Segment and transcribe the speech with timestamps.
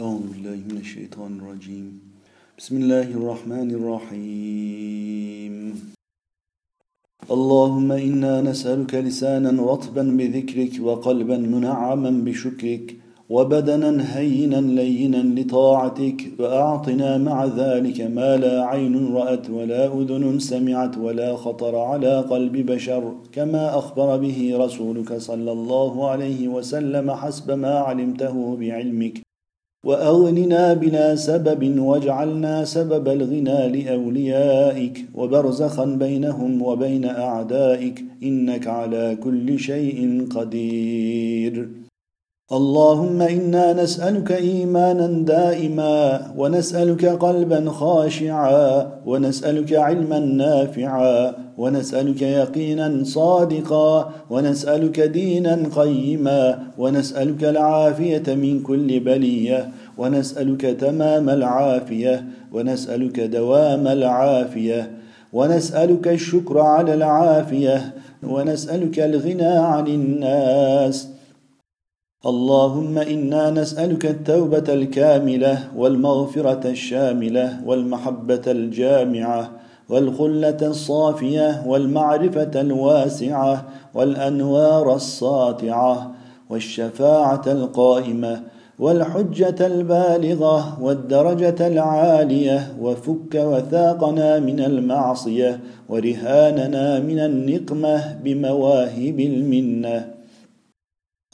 [0.00, 1.86] أعوذ بالله من الشيطان الرجيم.
[2.58, 5.54] بسم الله الرحمن الرحيم.
[7.30, 12.96] اللهم إنا نسألك لسانا رطبا بذكرك وقلبا منعما بشكرك
[13.30, 21.36] وبدنا هينا لينا لطاعتك وأعطنا مع ذلك ما لا عين رأت ولا أذن سمعت ولا
[21.36, 28.56] خطر على قلب بشر كما أخبر به رسولك صلى الله عليه وسلم حسب ما علمته
[28.60, 29.29] بعلمك.
[29.84, 40.26] وأغننا بلا سبب واجعلنا سبب الغنى لأوليائك وبرزخا بينهم وبين أعدائك إنك على كل شيء
[40.30, 41.79] قدير.
[42.52, 55.00] اللهم إنا نسألك إيمانا دائما ونسألك قلبا خاشعا ونسألك علما نافعا ونسألك يقينا صادقا ونسألك
[55.00, 64.90] دينا قيما ونسألك العافية من كل بلية ونسألك تمام العافية ونسألك دوام العافية
[65.32, 71.19] ونسألك الشكر على العافية ونسألك الغنى عن الناس.
[72.26, 79.50] اللهم إنا نسألك التوبة الكاملة والمغفرة الشاملة والمحبة الجامعة
[79.88, 86.10] والخلة الصافية والمعرفة الواسعة والأنوار الساطعة
[86.50, 88.42] والشفاعة القائمة
[88.78, 100.19] والحجة البالغة والدرجة العالية وفك وثاقنا من المعصية ورهاننا من النقمة بمواهب المنة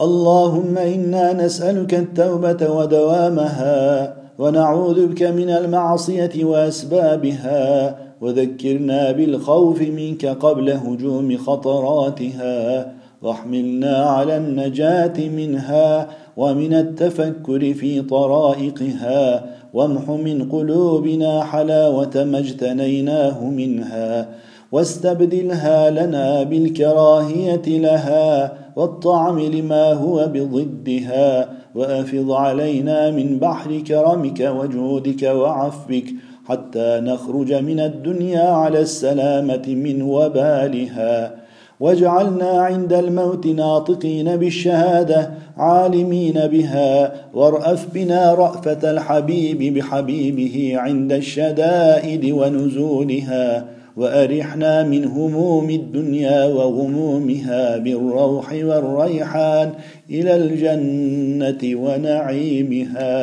[0.00, 11.36] اللهم إنا نسألك التوبة ودوامها ونعوذ بك من المعصية وأسبابها وذكرنا بالخوف منك قبل هجوم
[11.36, 23.44] خطراتها واحملنا على النجاة منها ومن التفكر في طرائقها وامح من قلوبنا حلاوة ما اجتنيناه
[23.44, 24.28] منها
[24.72, 36.04] واستبدلها لنا بالكراهية لها والطعم لما هو بضدها وأفض علينا من بحر كرمك وجودك وعفوك
[36.48, 41.34] حتى نخرج من الدنيا على السلامة من وبالها.
[41.80, 47.12] واجعلنا عند الموت ناطقين بالشهادة عالمين بها.
[47.34, 53.75] وارأف بنا رأفة الحبيب بحبيبه عند الشدائد ونزولها.
[53.96, 59.72] وأرحنا من هموم الدنيا وغمومها بالروح والريحان
[60.10, 63.16] إلى الجنة ونعيمها.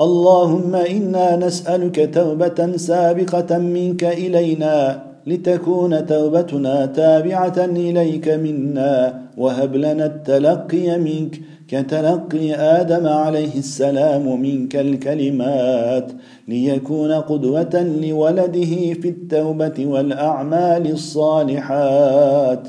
[0.00, 10.98] اللهم إنا نسألك توبة سابقة منك إلينا لتكون توبتنا تابعة إليك منا وهب لنا التلقي
[10.98, 11.40] منك
[11.72, 16.12] كتلقي آدم عليه السلام منك الكلمات
[16.48, 22.68] ليكون قدوة لولده في التوبة والأعمال الصالحات.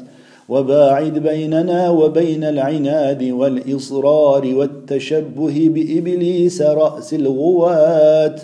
[0.50, 8.42] وباعد بيننا وبين العناد والإصرار والتشبه بإبليس رأس الغوات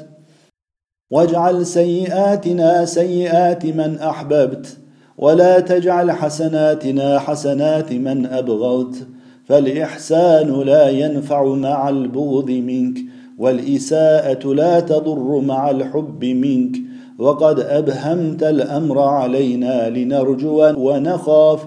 [1.11, 4.77] واجعل سيئاتنا سيئات من أحببت
[5.17, 9.07] ولا تجعل حسناتنا حسنات من أبغضت.
[9.49, 12.97] فالإحسان لا ينفع مع البغض منك
[13.37, 16.75] والإساءة لا تضر مع الحب منك.
[17.19, 21.65] وقد أبهمت الأمر علينا لنرجو ونخاف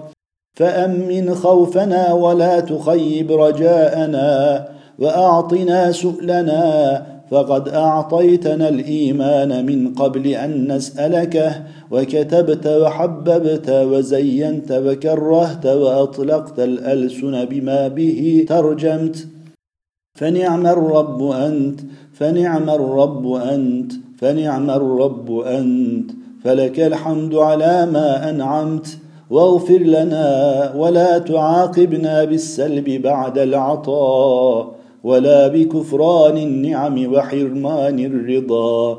[0.53, 4.67] فامن خوفنا ولا تخيب رجاءنا
[4.99, 17.45] وأعطنا سؤلنا فقد أعطيتنا الإيمان من قبل أن نسالكه وكتبت وحببت وزينت وكرهت وأطلقت الألسن
[17.45, 19.27] بما به ترجمت.
[20.15, 21.79] فنعم الرب أنت
[22.13, 26.11] فنعم الرب أنت فنعم الرب أنت
[26.43, 28.87] فلك الحمد على ما أنعمت.
[29.29, 30.27] واغفر لنا
[30.75, 34.82] ولا تعاقبنا بالسلب بعد العطاء.
[35.03, 38.97] ولا بكفران النعم وحرمان الرضا.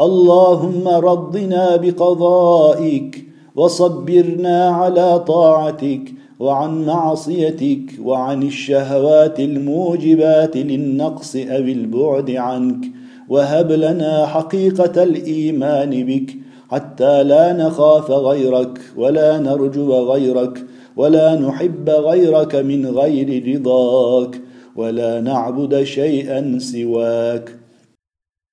[0.00, 3.24] اللهم رضنا بقضائك
[3.56, 12.84] وصبرنا على طاعتك وعن معصيتك وعن الشهوات الموجبات للنقص أو البعد عنك.
[13.28, 16.30] وهب لنا حقيقة الإيمان بك
[16.70, 20.64] حتى لا نخاف غيرك ولا نرجو غيرك
[20.96, 24.40] ولا نحب غيرك من غير رضاك.
[24.76, 27.52] ولا نعبد شيئا سواك.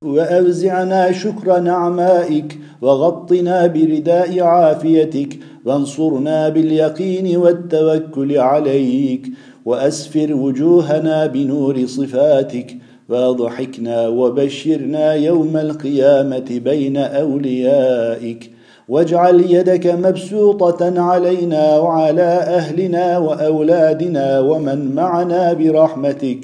[0.06, 9.28] وأوزعنا شكر نعمائك وغطنا برداء عافيتك وانصرنا باليقين والتوكل عليك
[9.66, 12.78] وأسفر وجوهنا بنور صفاتك
[13.10, 18.52] وأضحكنا وبشرنا يوم القيامة بين أوليائك.
[18.90, 26.40] واجعل يدك مبسوطة علينا وعلى أهلنا وأولادنا ومن معنا برحمتك.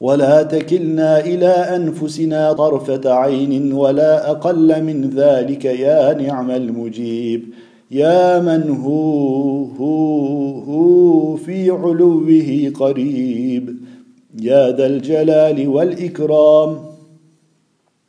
[0.00, 7.44] ولا تكلنا إلى أنفسنا طرفة عين ولا أقل من ذلك يا نعم المجيب.
[7.90, 13.76] يا من هو هو هو في علوه قريب.
[14.42, 16.89] يا ذا الجلال والإكرام.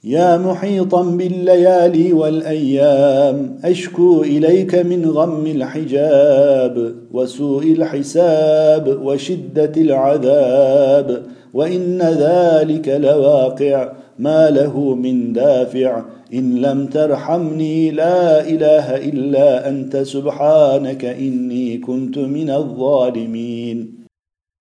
[0.03, 12.89] يا محيطا بالليالي والأيام أشكو إليك من غم الحجاب وسوء الحساب وشدة العذاب وإن ذلك
[12.89, 16.03] لواقع ما له من دافع.
[16.33, 23.93] إن لم ترحمني لا إله إلا أنت سبحانك إني كنت من الظالمين.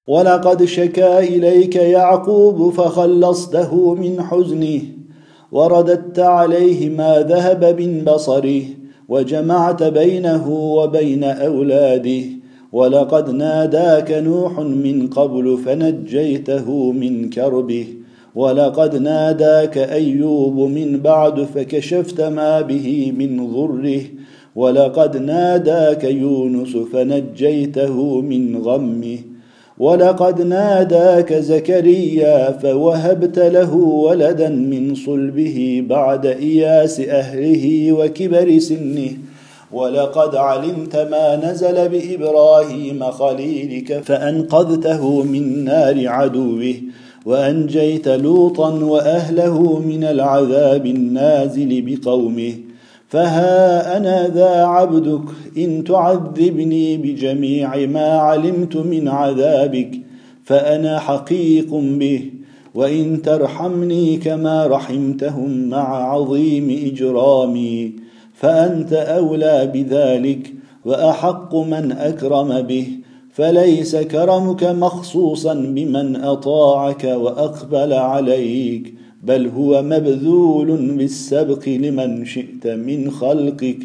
[0.09, 5.00] ولقد شكا إليك يعقوب فخلصته من حزنه.
[5.52, 8.62] ورددت عليه ما ذهب من بصره
[9.08, 12.23] وجمعت بينه وبين أولاده
[12.73, 17.87] ولقد ناداك نوح من قبل فنجيته من كربه
[18.35, 24.02] ولقد ناداك أيوب من بعد فكشفت ما به من ضره
[24.56, 29.19] ولقد ناداك يونس فنجيته من غمه
[29.81, 39.11] ولقد ناداك زكريا فوهبت له ولدا من صلبه بعد إياس أهله وكبر سنه.
[39.73, 46.75] ولقد علمت ما نزل بإبراهيم خليلك فأنقذته من نار عدوه
[47.26, 52.53] وأنجيت لوطا وأهله من العذاب النازل بقومه.
[53.11, 55.25] فها أنا ذا عبدك
[55.59, 60.01] ان تعذبني بجميع ما علمت من عذابك
[60.45, 62.31] فانا حقيق به
[62.75, 67.93] وان ترحمني كما رحمتهم مع عظيم اجرامي
[68.35, 70.53] فانت اولى بذلك
[70.85, 72.87] واحق من اكرم به
[73.33, 83.79] فليس كرمك مخصوصا بمن اطاعك واقبل عليك بل هو مبذول بالسبق لمن شئت من خلقك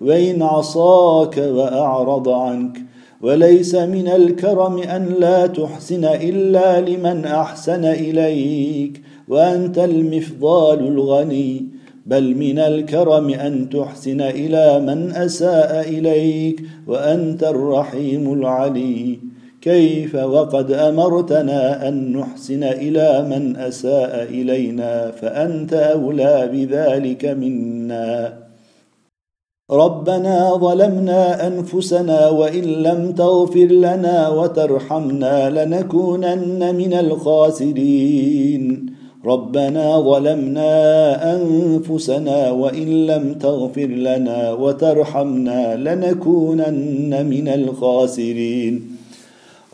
[0.00, 2.78] وإن عصاك وأعرض عنك.
[3.22, 11.66] وليس من الكرم أن لا تحسن إلا لمن أحسن إليك وأنت المفضال الغني.
[12.06, 19.29] بل من الكرم أن تحسن إلى من أساء إليك وأنت الرحيم العلي.
[19.62, 28.38] كيف وقد أمرتنا أن نحسن إلى من أساء إلينا فأنت أولى بذلك منا.
[29.70, 38.86] ربنا ظلمنا أنفسنا وإن لم تغفر لنا وترحمنا لنكونن من الخاسرين.
[39.26, 40.72] ربنا ظلمنا
[41.36, 48.99] أنفسنا وإن لم تغفر لنا وترحمنا لنكونن من الخاسرين.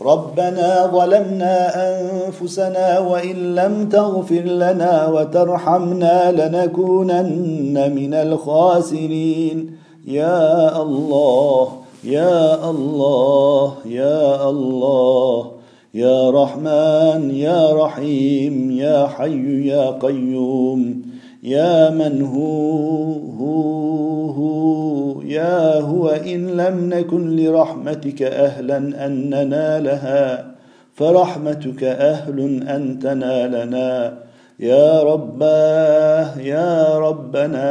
[0.01, 1.57] ربنا ظلمنا
[1.89, 9.77] أنفسنا وإن لم تغفر لنا وترحمنا لنكونن من الخاسرين.
[10.07, 11.69] يا الله
[12.05, 15.51] يا الله يا الله
[15.95, 21.03] يا رحمن يا رحيم يا حي يا قيوم.
[21.47, 25.23] يا من هو هو هو.
[25.23, 28.77] يا هو إن لم نكن لرحمتك أهلا
[29.07, 30.47] أن ننالها
[30.95, 34.19] فرحمتك أهل أن تنالنا.
[34.61, 37.69] يا رباه يا ربنا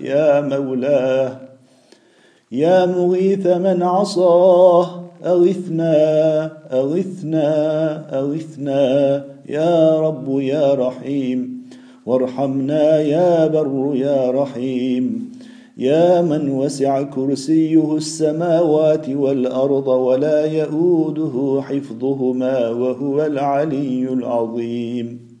[0.00, 1.36] يا مولاه
[2.52, 5.94] يا مغيث من عصاه أغثنا
[6.72, 7.48] أغثنا
[8.18, 9.24] أغثنا.
[9.48, 11.51] يا رب يا رحيم.
[12.06, 15.32] وارحمنا يا بر يا رحيم.
[15.78, 25.32] يا من وسع كرسيه السماوات والأرض ولا يئوده حفظهما وهو العلي العظيم.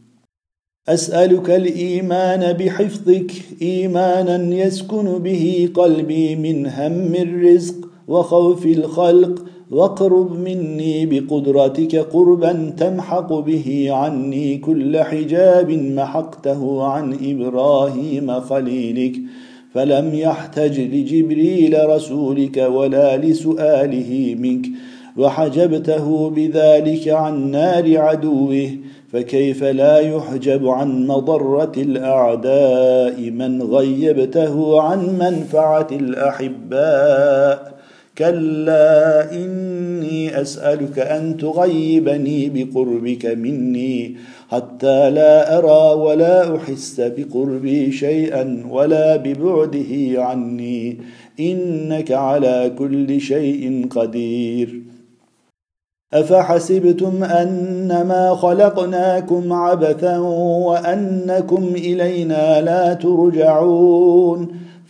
[0.88, 7.74] أسألك الإيمان بحفظك إيمانا يسكن به قلبي من هم الرزق
[8.08, 19.16] وخوف الخلق واقرب مني بقدرتك قربا تمحق به عني كل حجاب محقته عن إبراهيم خليلك
[19.74, 24.66] فلم يحتج لجبريل رسولك ولا لسؤاله منك
[25.16, 28.70] وحجبته بذلك عن نار عدوه
[29.12, 37.81] فكيف لا يحجب عن مضره الاعداء من غيبته عن منفعه الاحباء
[38.18, 44.16] كلا إني أسألك أن تغيبني بقربك مني
[44.50, 50.98] حتى لا أرى ولا أحس بقربي شيئا ولا ببعده عني.
[51.40, 54.82] إنك على كل شيء قدير.
[56.12, 64.48] أفحسبتم أنما خلقناكم عبثا وأنكم إلينا لا ترجعون؟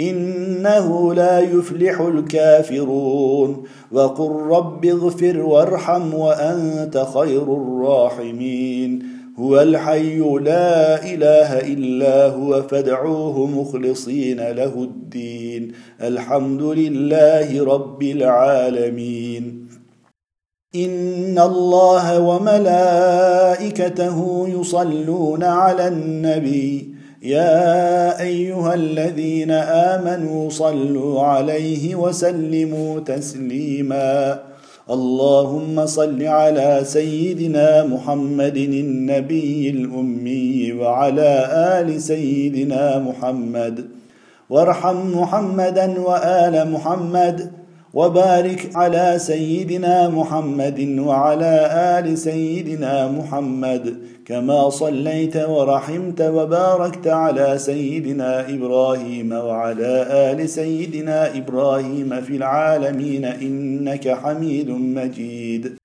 [0.00, 3.62] إنه لا يفلح الكافرون.
[3.92, 9.02] وقل رب اغفر وارحم وأنت خير الراحمين.
[9.38, 15.72] هو الحي لا إله إلا هو فادعوه مخلصين له الدين.
[16.02, 19.68] الحمد لله رب العالمين.
[20.74, 24.18] إن الله وملائكته
[24.60, 26.95] يصلون على النبي.
[27.22, 34.40] يا أيها الذين آمنوا صلوا عليه وسلموا تسليما.
[34.90, 41.32] اللهم صل على سيدنا محمد النبي الأمي وعلى
[41.80, 43.84] آل سيدنا محمد.
[44.50, 47.50] وارحم محمدا وآل محمد.
[47.94, 51.54] وبارك على سيدنا محمد وعلى
[51.98, 54.15] آل سيدنا محمد.
[54.26, 64.70] كما صليت ورحمت وباركت على سيدنا إبراهيم وعلى ال سيدنا إبراهيم في العالمين انك حميد
[64.70, 65.76] مجيد.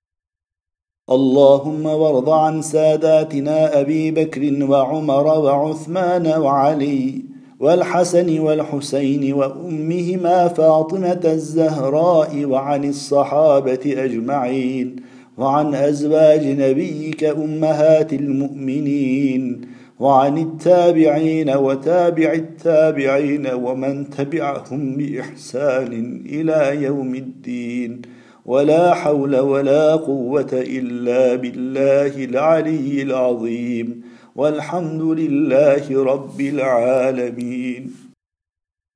[1.09, 7.21] اللهم وارض عن ساداتنا ابي بكر وعمر وعثمان وعلي
[7.59, 15.10] والحسن والحسين وامهما فاطمه الزهراء وعن الصحابه اجمعين.
[15.37, 19.61] وعن أزواج نبيك أمهات المؤمنين
[19.99, 28.01] وعن التابعين وتابع التابعين ومن تبعهم بإحسان إلى يوم الدين
[28.45, 34.01] ولا حول ولا قوة إلا بالله العلي العظيم
[34.35, 38.10] والحمد لله رب العالمين